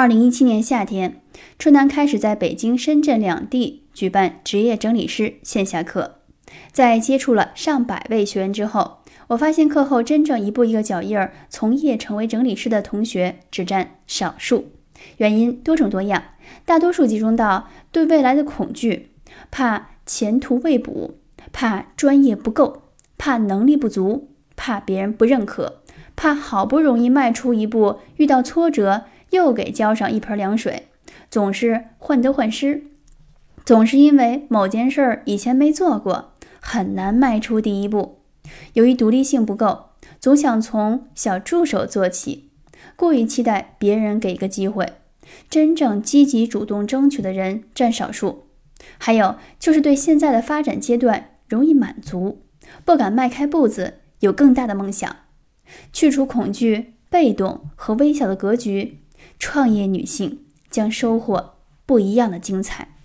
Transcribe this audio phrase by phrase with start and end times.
[0.00, 1.20] 二零一七年夏天，
[1.58, 6.20] 春楠开始在北京、深圳两地举办职业整理师线下课。
[6.72, 14.70] 在接触了上百位学员之后，我发现课后真正一步一个脚印儿从业成为整理师的同学只占少数，
[15.18, 16.22] 原因多种多样，
[16.64, 19.10] 大多数集中到对未来的恐惧，
[19.50, 21.18] 怕前途未卜，
[21.52, 22.84] 怕专业不够，
[23.18, 25.82] 怕能力不足，怕别人不认可，
[26.16, 29.04] 怕好不容易迈出一步遇到挫折。
[29.30, 30.88] 又给浇上一盆凉水，
[31.30, 32.84] 总是患得患失，
[33.64, 38.20] 总是因为某件事以前没做过，很难迈出第一步。
[38.74, 42.50] 由于独立性不够，总想从小助手做起，
[42.96, 44.94] 过于期待别人给个机会，
[45.48, 48.46] 真正积极主动争取的人占少数。
[48.98, 52.42] 还有就是对现在的发展阶段容易满足，
[52.84, 55.14] 不敢迈开步子，有更大的梦想。
[55.92, 58.99] 去除恐惧、被动和微小的格局。
[59.40, 61.54] 创业女性将收获
[61.86, 62.99] 不一样的精彩。